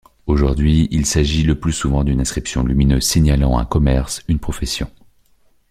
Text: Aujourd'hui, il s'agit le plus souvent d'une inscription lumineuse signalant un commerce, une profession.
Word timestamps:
Aujourd'hui, 0.25 0.87
il 0.89 1.05
s'agit 1.05 1.43
le 1.43 1.59
plus 1.59 1.73
souvent 1.73 2.03
d'une 2.03 2.21
inscription 2.21 2.63
lumineuse 2.63 3.03
signalant 3.03 3.59
un 3.59 3.65
commerce, 3.65 4.23
une 4.27 4.39
profession. 4.39 4.89